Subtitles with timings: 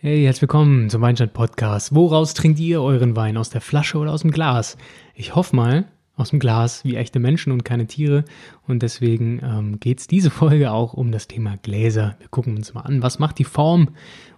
[0.00, 1.92] Hey, herzlich willkommen zum Weinstand Podcast.
[1.92, 3.36] Woraus trinkt ihr euren Wein?
[3.36, 4.76] Aus der Flasche oder aus dem Glas?
[5.16, 8.24] Ich hoffe mal aus dem Glas wie echte Menschen und keine Tiere.
[8.68, 12.14] Und deswegen ähm, geht es diese Folge auch um das Thema Gläser.
[12.20, 13.88] Wir gucken uns mal an, was macht die Form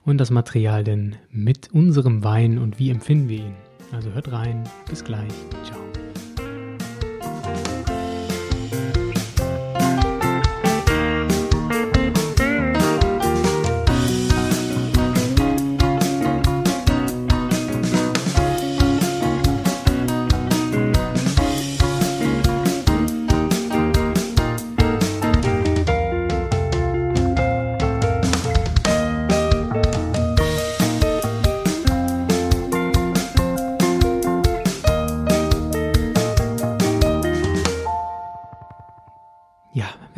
[0.07, 3.55] und das Material denn mit unserem Wein und wie empfinden wir ihn.
[3.93, 4.65] Also hört rein.
[4.89, 5.29] Bis gleich.
[5.63, 5.90] Ciao.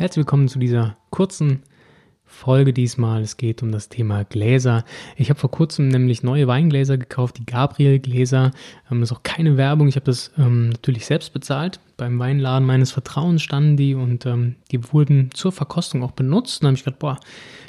[0.03, 1.63] Herzlich willkommen zu dieser kurzen
[2.25, 3.21] Folge diesmal.
[3.21, 4.83] Es geht um das Thema Gläser.
[5.15, 8.51] Ich habe vor kurzem nämlich neue Weingläser gekauft, die Gabriel-Gläser.
[8.91, 9.87] Ähm, das ist auch keine Werbung.
[9.87, 11.79] Ich habe das ähm, natürlich selbst bezahlt.
[11.95, 16.59] Beim Weinladen meines Vertrauens standen die und ähm, die wurden zur Verkostung auch benutzt.
[16.59, 17.17] Und da habe ich gedacht, boah,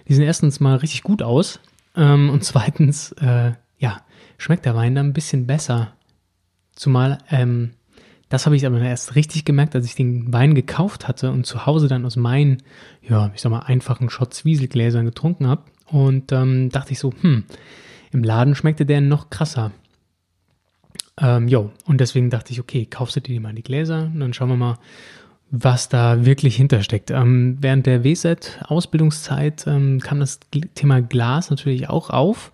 [0.09, 1.61] die sehen erstens mal richtig gut aus.
[1.95, 4.01] Ähm, und zweitens, äh, ja,
[4.39, 5.93] schmeckt der Wein dann ein bisschen besser.
[6.75, 7.75] Zumal, ähm,
[8.35, 11.67] das habe ich aber erst richtig gemerkt, als ich den Wein gekauft hatte und zu
[11.67, 12.65] Hause dann aus meinen,
[13.01, 15.63] ja, ich sag mal, einfachen Schott-Zwieselgläsern getrunken habe.
[15.87, 17.45] Und ähm, dachte ich so, hm,
[18.11, 19.71] im Laden schmeckte der noch krasser.
[21.17, 24.33] Ähm, jo, und deswegen dachte ich, okay, kaufst du dir mal die Gläser und dann
[24.35, 24.79] schauen wir mal,
[25.53, 27.13] was da wirklich hintersteckt.
[27.13, 30.41] Ähm, während der WSET-Ausbildungszeit ähm, kam das
[30.75, 32.51] Thema Glas natürlich auch auf,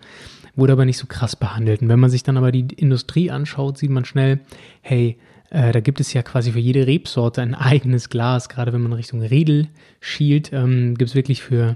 [0.55, 1.81] wurde aber nicht so krass behandelt.
[1.81, 4.41] Und wenn man sich dann aber die Industrie anschaut, sieht man schnell,
[4.81, 5.17] hey,
[5.51, 8.47] äh, da gibt es ja quasi für jede Rebsorte ein eigenes Glas.
[8.49, 9.67] Gerade wenn man Richtung Riedel
[9.99, 11.75] schielt, ähm, gibt es wirklich für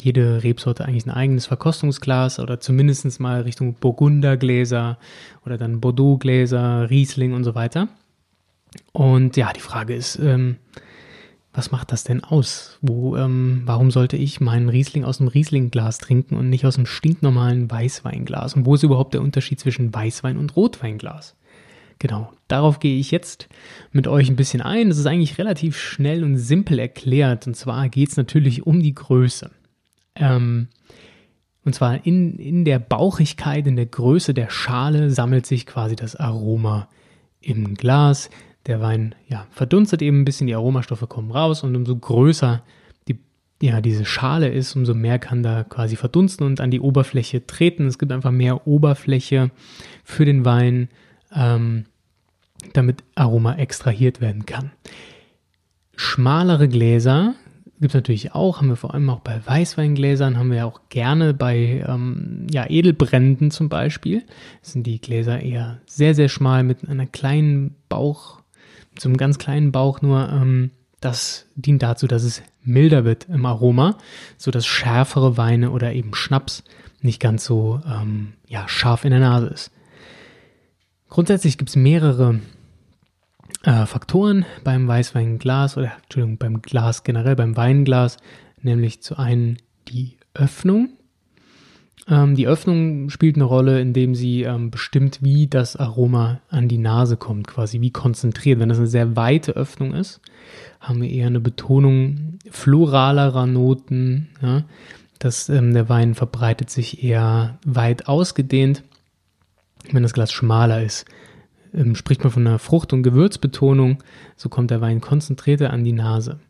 [0.00, 4.98] jede Rebsorte eigentlich ein eigenes Verkostungsglas oder zumindest mal Richtung Burgundergläser
[5.44, 7.88] oder dann Bordeauxgläser, Riesling und so weiter.
[8.92, 10.56] Und ja, die Frage ist, ähm,
[11.54, 12.78] was macht das denn aus?
[12.82, 16.86] Wo, ähm, warum sollte ich meinen Riesling aus einem Rieslingglas trinken und nicht aus einem
[16.86, 18.54] stinknormalen Weißweinglas?
[18.54, 21.36] Und wo ist überhaupt der Unterschied zwischen Weißwein und Rotweinglas?
[21.98, 23.48] Genau, darauf gehe ich jetzt
[23.90, 24.88] mit euch ein bisschen ein.
[24.88, 27.46] Das ist eigentlich relativ schnell und simpel erklärt.
[27.46, 29.50] Und zwar geht es natürlich um die Größe.
[30.14, 30.68] Ähm,
[31.64, 36.14] und zwar in, in der Bauchigkeit, in der Größe der Schale sammelt sich quasi das
[36.14, 36.88] Aroma
[37.40, 38.30] im Glas.
[38.66, 42.62] Der Wein ja, verdunstet eben ein bisschen, die Aromastoffe kommen raus und umso größer
[43.08, 43.18] die,
[43.60, 47.86] ja, diese Schale ist, umso mehr kann da quasi verdunsten und an die Oberfläche treten.
[47.86, 49.50] Es gibt einfach mehr Oberfläche
[50.04, 50.88] für den Wein
[51.34, 51.86] ähm,
[52.72, 54.72] damit Aroma extrahiert werden kann.
[55.96, 57.34] Schmalere Gläser
[57.80, 61.34] gibt es natürlich auch, haben wir vor allem auch bei Weißweingläsern, haben wir auch gerne
[61.34, 64.24] bei ähm, ja, Edelbränden zum Beispiel.
[64.62, 68.40] Sind die Gläser eher sehr, sehr schmal mit einer kleinen Bauch,
[68.92, 70.28] mit so einem ganz kleinen Bauch nur.
[70.28, 73.96] Ähm, das dient dazu, dass es milder wird im Aroma,
[74.36, 76.64] sodass schärfere Weine oder eben Schnaps
[77.00, 79.70] nicht ganz so ähm, ja, scharf in der Nase ist.
[81.08, 82.40] Grundsätzlich gibt es mehrere
[83.62, 88.18] äh, Faktoren beim Weißweinglas oder Entschuldigung, beim Glas generell, beim Weinglas,
[88.62, 89.58] nämlich zu einen
[89.88, 90.90] die Öffnung.
[92.06, 96.78] Ähm, die Öffnung spielt eine Rolle, indem sie ähm, bestimmt, wie das Aroma an die
[96.78, 98.60] Nase kommt, quasi wie konzentriert.
[98.60, 100.20] Wenn das eine sehr weite Öffnung ist,
[100.80, 104.28] haben wir eher eine Betonung floralerer Noten.
[104.40, 104.64] Ja?
[105.18, 108.84] Das, ähm, der Wein verbreitet sich eher weit ausgedehnt
[109.92, 111.06] wenn das Glas schmaler ist,
[111.74, 114.02] ähm, spricht man von einer Frucht- und Gewürzbetonung,
[114.36, 116.40] so kommt der Wein konzentrierter an die Nase.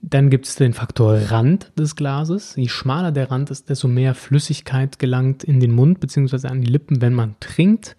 [0.00, 2.54] Dann gibt es den Faktor Rand des Glases.
[2.56, 6.46] Je schmaler der Rand ist, desto mehr Flüssigkeit gelangt in den Mund bzw.
[6.46, 7.96] an die Lippen, wenn man trinkt.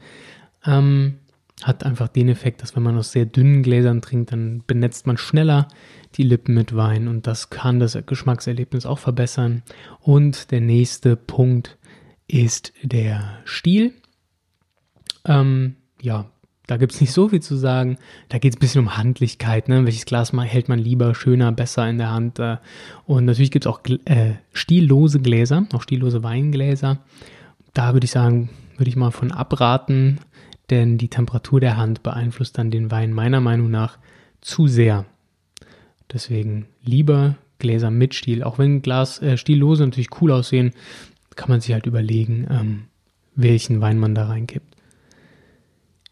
[0.66, 1.16] Ähm,
[1.62, 5.18] hat einfach den Effekt, dass wenn man aus sehr dünnen Gläsern trinkt, dann benetzt man
[5.18, 5.68] schneller
[6.16, 9.64] die Lippen mit Wein und das kann das Geschmackserlebnis auch verbessern.
[10.00, 11.78] Und der nächste Punkt
[12.30, 13.94] ist der Stiel.
[15.26, 16.26] Ähm, ja,
[16.68, 17.98] da gibt es nicht so viel zu sagen.
[18.30, 19.68] Da geht es ein bisschen um Handlichkeit.
[19.68, 19.86] Ne?
[19.86, 22.38] Welches Glas hält man lieber, schöner, besser in der Hand?
[22.38, 22.58] Äh,
[23.06, 27.00] und natürlich gibt es auch äh, stiellose Gläser, auch stiellose Weingläser.
[27.74, 30.20] Da würde ich sagen, würde ich mal von abraten,
[30.70, 33.98] denn die Temperatur der Hand beeinflusst dann den Wein meiner Meinung nach
[34.40, 35.06] zu sehr.
[36.14, 40.74] Deswegen lieber Gläser mit Stiel, auch wenn Glas äh, stiellose natürlich cool aussehen,
[41.40, 42.84] kann man sich halt überlegen, ähm,
[43.34, 44.76] welchen Wein man da reinkippt.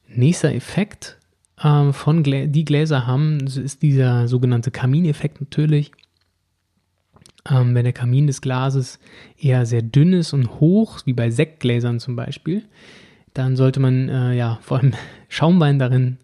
[0.07, 1.17] Nächster Effekt
[1.61, 5.91] ähm, von Glä die Gläser haben, ist dieser sogenannte Kamineffekt natürlich.
[7.49, 8.99] Ähm, wenn der Kamin des Glases
[9.37, 12.63] eher sehr dünn ist und hoch, wie bei Sektgläsern zum Beispiel,
[13.33, 14.93] dann sollte man äh, ja vor allem
[15.27, 16.19] Schaumwein darin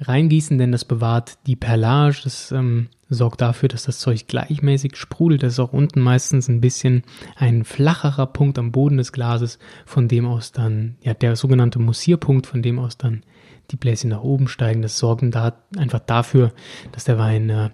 [0.00, 2.18] reingießen, denn das bewahrt die Perlage.
[2.24, 5.42] Das ähm, sorgt dafür, dass das Zeug gleichmäßig sprudelt.
[5.42, 7.02] Das ist auch unten meistens ein bisschen
[7.36, 12.46] ein flacherer Punkt am Boden des Glases, von dem aus dann, ja, der sogenannte Mussierpunkt,
[12.46, 13.22] von dem aus dann
[13.70, 14.82] die Bläschen nach oben steigen.
[14.82, 16.52] Das sorgt da einfach dafür,
[16.92, 17.70] dass der Wein äh,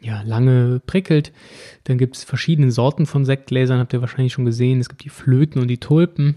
[0.00, 1.32] ja, lange prickelt.
[1.84, 4.80] Dann gibt es verschiedene Sorten von Sektgläsern, habt ihr wahrscheinlich schon gesehen.
[4.80, 6.36] Es gibt die Flöten und die Tulpen.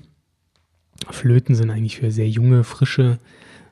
[1.10, 3.18] Flöten sind eigentlich für sehr junge, frische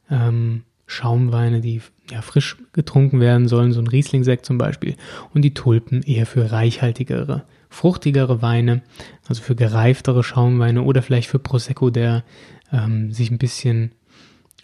[0.10, 1.82] ähm, Schaumweine, die
[2.12, 4.96] ja, frisch getrunken werden sollen, so ein Rieslingsekt zum Beispiel.
[5.34, 8.82] Und die Tulpen eher für reichhaltigere, fruchtigere Weine,
[9.28, 12.24] also für gereiftere Schaumweine oder vielleicht für Prosecco, der
[12.72, 13.92] ähm, sich ein bisschen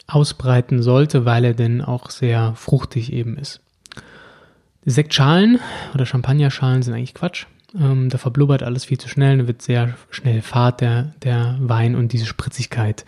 [0.08, 3.62] ausbreiten sollte, weil er denn auch sehr fruchtig eben ist.
[4.86, 5.60] Sektschalen
[5.94, 7.46] oder Champagnerschalen sind eigentlich Quatsch.
[7.80, 11.96] Ähm, da verblubbert alles viel zu schnell, da wird sehr schnell fad der, der Wein
[11.96, 13.06] und diese Spritzigkeit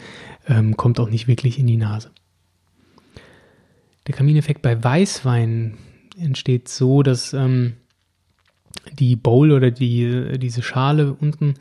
[0.47, 2.11] ähm, kommt auch nicht wirklich in die Nase.
[4.11, 5.77] Der Kamineffekt bei Weißwein
[6.19, 7.77] entsteht so, dass ähm,
[8.99, 11.53] die Bowl oder die, diese Schale unten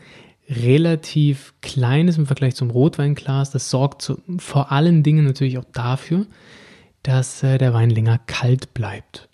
[0.48, 3.52] relativ klein ist im Vergleich zum Rotweinglas.
[3.52, 6.26] Das sorgt zu, vor allen Dingen natürlich auch dafür,
[7.04, 9.28] dass äh, der Wein länger kalt bleibt.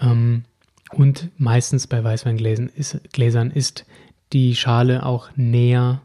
[0.00, 0.44] Ähm,
[0.92, 3.84] und meistens bei Weißweingläsern ist, Gläsern ist
[4.32, 6.02] die Schale auch näher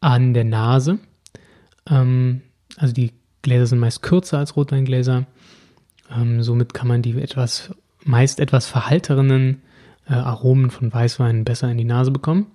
[0.00, 1.00] an der Nase.
[1.86, 2.40] Ähm,
[2.78, 3.12] also die
[3.42, 5.26] Gläser sind meist kürzer als Rotweingläser.
[6.14, 7.74] Ähm, somit kann man die etwas,
[8.04, 9.62] meist etwas verhalterenen
[10.08, 12.46] äh, Aromen von Weißweinen besser in die Nase bekommen.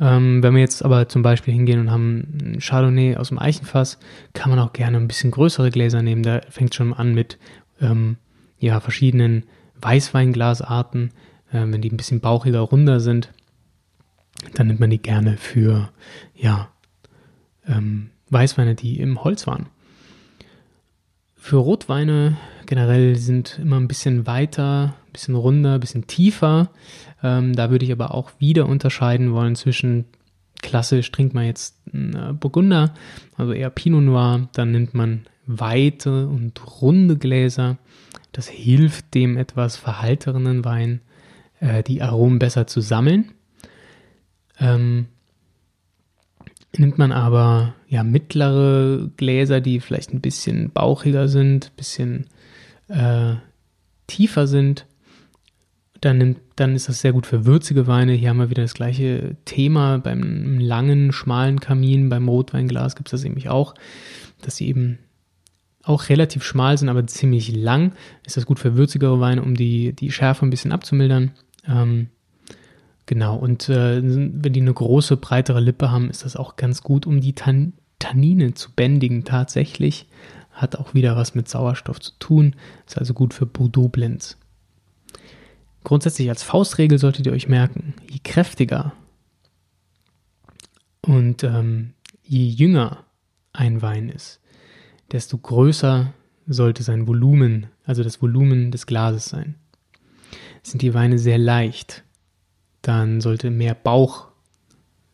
[0.00, 3.98] Ähm, wenn wir jetzt aber zum Beispiel hingehen und haben ein Chardonnay aus dem Eichenfass,
[4.32, 6.22] kann man auch gerne ein bisschen größere Gläser nehmen.
[6.22, 7.38] Da fängt schon an mit
[7.80, 8.16] ähm,
[8.58, 9.44] ja, verschiedenen
[9.80, 11.12] Weißweinglasarten.
[11.52, 13.32] Äh, wenn die ein bisschen bauchiger, runder sind,
[14.54, 15.90] dann nimmt man die gerne für
[16.34, 16.68] ja,
[17.66, 19.66] ähm, Weißweine, die im Holz waren.
[21.36, 26.70] Für Rotweine generell sind immer ein bisschen weiter, ein bisschen runder, ein bisschen tiefer.
[27.22, 30.06] Ähm, da würde ich aber auch wieder unterscheiden wollen zwischen
[30.64, 32.94] klassisch trinkt man jetzt einen äh, Burgunder,
[33.36, 37.76] also eher Pinot Noir, dann nimmt man weite und runde Gläser.
[38.32, 41.02] Das hilft dem etwas verhalterenen Wein,
[41.60, 43.32] äh, die Aromen besser zu sammeln.
[44.58, 45.06] Ähm,
[46.76, 52.26] nimmt man aber ja mittlere Gläser, die vielleicht ein bisschen bauchiger sind, ein bisschen
[52.88, 53.34] äh,
[54.06, 54.86] tiefer sind,
[56.00, 58.12] dann, nimmt, dann ist das sehr gut für würzige Weine.
[58.12, 59.98] Hier haben wir wieder das gleiche Thema.
[59.98, 63.74] Beim langen, schmalen Kamin, beim Rotweinglas gibt es das nämlich auch,
[64.42, 64.98] dass sie eben
[65.82, 67.92] auch relativ schmal sind, aber ziemlich lang.
[68.24, 71.32] Ist das gut für würzigere Weine, um die, die Schärfe ein bisschen abzumildern.
[71.66, 72.08] Ähm,
[73.06, 77.06] genau, und äh, wenn die eine große, breitere Lippe haben, ist das auch ganz gut,
[77.06, 80.06] um die Tan Tannine zu bändigen tatsächlich.
[80.54, 82.56] Hat auch wieder was mit Sauerstoff zu tun.
[82.86, 84.38] Ist also gut für Bordeaux Blends.
[85.84, 88.94] Grundsätzlich als Faustregel solltet ihr euch merken, je kräftiger
[91.02, 91.92] und ähm,
[92.22, 93.04] je jünger
[93.52, 94.40] ein Wein ist,
[95.12, 96.14] desto größer
[96.46, 99.56] sollte sein Volumen, also das Volumen des Glases sein.
[100.62, 102.02] Sind die Weine sehr leicht,
[102.80, 104.28] dann sollte mehr Bauch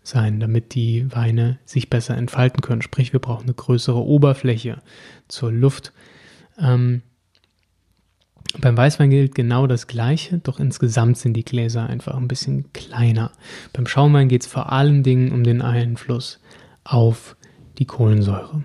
[0.03, 2.83] sein, damit die Weine sich besser entfalten können.
[2.83, 4.83] Sprich, wir brauchen eine größere Oberfläche
[5.29, 5.93] zur Luft.
[6.59, 7.03] Ähm,
[8.59, 13.31] beim Weißwein gilt genau das Gleiche, doch insgesamt sind die Gläser einfach ein bisschen kleiner.
[13.73, 16.41] Beim Schaumwein geht es vor allen Dingen um den Einfluss
[16.83, 17.37] auf
[17.79, 18.65] die Kohlensäure.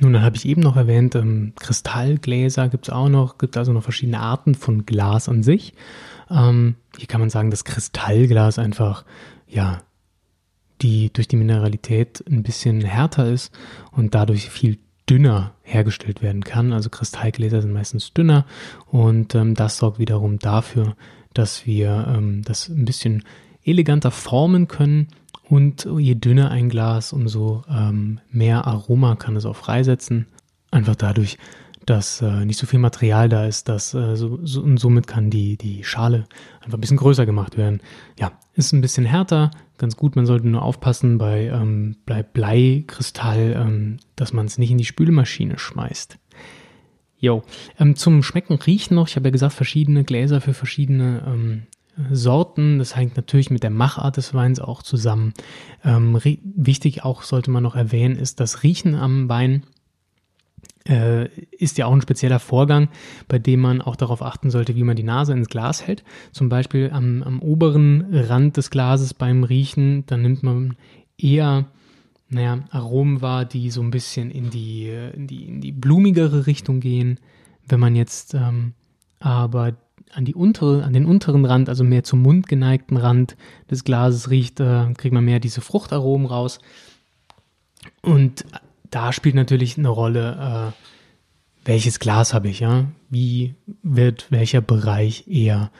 [0.00, 3.72] Nun, dann habe ich eben noch erwähnt, ähm, Kristallgläser gibt es auch noch, gibt also
[3.72, 5.74] noch verschiedene Arten von Glas an sich.
[6.30, 9.04] Ähm, hier kann man sagen, dass Kristallglas einfach,
[9.46, 9.82] ja,
[10.80, 13.52] die durch die Mineralität ein bisschen härter ist
[13.92, 14.78] und dadurch viel
[15.08, 16.72] dünner hergestellt werden kann.
[16.72, 18.46] Also Kristallgläser sind meistens dünner
[18.86, 20.96] und ähm, das sorgt wiederum dafür,
[21.34, 23.24] dass wir ähm, das ein bisschen
[23.62, 25.08] eleganter formen können
[25.50, 30.26] und je dünner ein Glas, umso ähm, mehr Aroma kann es auch freisetzen.
[30.70, 31.38] Einfach dadurch,
[31.86, 35.28] dass äh, nicht so viel Material da ist, dass, äh, so, so, und somit kann
[35.28, 36.26] die, die Schale
[36.60, 37.80] einfach ein bisschen größer gemacht werden.
[38.16, 40.14] Ja, ist ein bisschen härter, ganz gut.
[40.14, 44.84] Man sollte nur aufpassen bei, ähm, bei Bleikristall, ähm, dass man es nicht in die
[44.84, 46.16] Spülmaschine schmeißt.
[47.18, 47.42] Jo,
[47.80, 49.08] ähm, zum Schmecken, Riechen noch.
[49.08, 51.62] Ich habe ja gesagt, verschiedene Gläser für verschiedene ähm,
[52.10, 52.78] Sorten.
[52.78, 55.32] Das hängt natürlich mit der Machart des Weins auch zusammen.
[55.84, 59.64] Ähm, wichtig auch sollte man noch erwähnen, ist das Riechen am Wein
[60.88, 62.88] äh, ist ja auch ein spezieller Vorgang,
[63.28, 66.04] bei dem man auch darauf achten sollte, wie man die Nase ins Glas hält.
[66.32, 70.76] Zum Beispiel am, am oberen Rand des Glases beim Riechen, dann nimmt man
[71.18, 71.66] eher
[72.32, 76.78] naja, Aromen wahr, die so ein bisschen in die, in die, in die blumigere Richtung
[76.78, 77.18] gehen.
[77.66, 78.74] Wenn man jetzt ähm,
[79.18, 79.76] aber
[80.12, 83.36] an, die untere, an den unteren Rand, also mehr zum Mund geneigten Rand
[83.70, 86.58] des Glases riecht, äh, kriegt man mehr diese Fruchtaromen raus.
[88.02, 88.44] Und
[88.90, 92.86] da spielt natürlich eine Rolle, äh, welches Glas habe ich, ja?
[93.08, 95.70] Wie wird welcher Bereich eher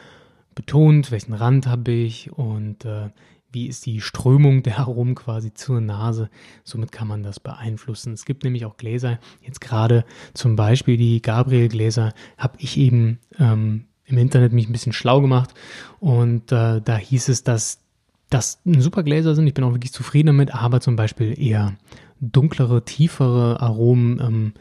[0.55, 3.11] betont, welchen Rand habe ich und äh,
[3.53, 6.31] wie ist die Strömung der Aromen quasi zur Nase.
[6.63, 8.13] Somit kann man das beeinflussen.
[8.13, 13.87] Es gibt nämlich auch Gläser, jetzt gerade zum Beispiel die Gabriel-Gläser, habe ich eben ähm,
[14.11, 15.55] im Internet mich ein bisschen schlau gemacht
[15.99, 17.79] und äh, da hieß es, dass
[18.31, 19.47] das super Gläser sind.
[19.47, 21.75] Ich bin auch wirklich zufrieden damit, aber zum Beispiel eher
[22.21, 24.52] dunklere, tiefere Aromen, ähm,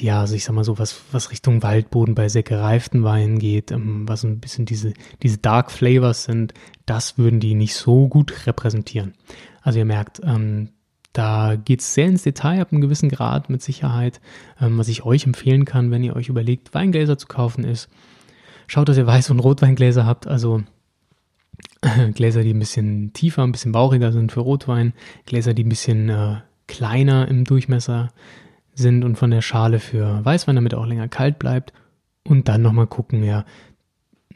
[0.00, 3.70] ja, also ich sag mal so, was, was Richtung Waldboden bei sehr gereiften Weinen geht,
[3.70, 6.54] ähm, was ein bisschen diese, diese Dark Flavors sind,
[6.86, 9.14] das würden die nicht so gut repräsentieren.
[9.62, 10.70] Also ihr merkt, ähm,
[11.12, 14.20] da geht es sehr ins Detail ab einem gewissen Grad mit Sicherheit.
[14.60, 17.88] Ähm, was ich euch empfehlen kann, wenn ihr euch überlegt, Weingläser zu kaufen, ist,
[18.70, 20.62] schaut, dass ihr Weiß- und Rotweingläser habt, also
[22.14, 24.92] Gläser, die ein bisschen tiefer, ein bisschen bauchiger sind für Rotwein,
[25.26, 26.36] Gläser, die ein bisschen äh,
[26.68, 28.12] kleiner im Durchmesser
[28.72, 31.72] sind und von der Schale für Weißwein, damit auch länger kalt bleibt.
[32.22, 33.44] Und dann nochmal gucken, ja,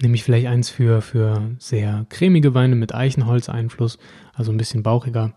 [0.03, 3.99] nehme ich vielleicht eins für, für sehr cremige Weine mit Eichenholzeinfluss,
[4.33, 5.35] also ein bisschen bauchiger.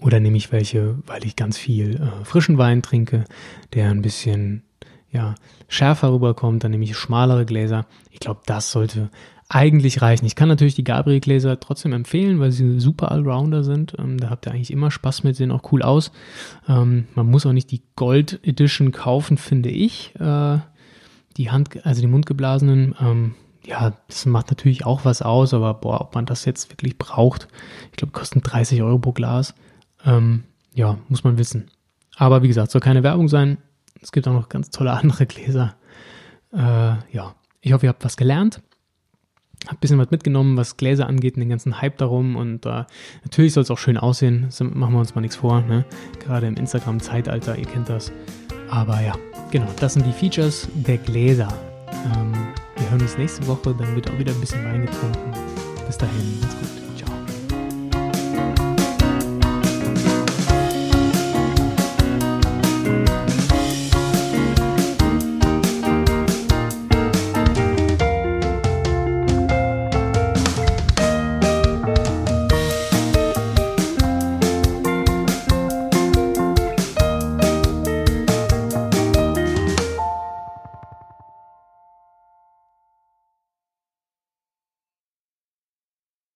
[0.00, 3.24] Oder nehme ich welche, weil ich ganz viel äh, frischen Wein trinke,
[3.72, 4.65] der ein bisschen
[5.10, 5.34] ja,
[5.68, 7.86] schärfer rüberkommt, dann nehme ich schmalere Gläser.
[8.10, 9.10] Ich glaube, das sollte
[9.48, 10.26] eigentlich reichen.
[10.26, 13.94] Ich kann natürlich die Gabriel-Gläser trotzdem empfehlen, weil sie super Allrounder sind.
[13.98, 16.10] Ähm, da habt ihr eigentlich immer Spaß mit, sehen auch cool aus.
[16.68, 20.14] Ähm, man muss auch nicht die Gold Edition kaufen, finde ich.
[20.18, 20.58] Äh,
[21.36, 23.34] die Hand, also die mundgeblasenen, ähm,
[23.64, 27.48] ja, das macht natürlich auch was aus, aber boah, ob man das jetzt wirklich braucht,
[27.90, 29.54] ich glaube, kosten 30 Euro pro Glas.
[30.04, 30.44] Ähm,
[30.74, 31.68] ja, muss man wissen.
[32.16, 33.58] Aber wie gesagt, soll keine Werbung sein.
[34.02, 35.76] Es gibt auch noch ganz tolle andere Gläser.
[36.52, 36.58] Äh,
[37.12, 38.62] ja, ich hoffe, ihr habt was gelernt.
[39.66, 42.36] Hab ein bisschen was mitgenommen, was Gläser angeht und den ganzen Hype darum.
[42.36, 42.84] Und äh,
[43.24, 44.44] natürlich soll es auch schön aussehen.
[44.46, 45.62] Das machen wir uns mal nichts vor.
[45.62, 45.84] Ne?
[46.20, 48.12] Gerade im Instagram-Zeitalter, ihr kennt das.
[48.70, 49.14] Aber ja,
[49.50, 51.52] genau, das sind die Features der Gläser.
[52.14, 52.32] Ähm,
[52.76, 55.32] wir hören uns nächste Woche, dann wird auch wieder ein bisschen Wein getrunken.
[55.86, 56.85] Bis dahin, macht's gut.